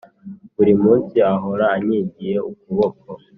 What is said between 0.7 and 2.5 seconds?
munsi ahora ankingiye